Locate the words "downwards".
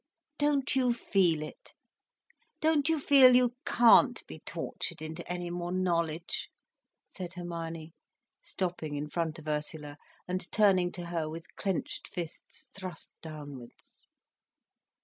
13.21-14.07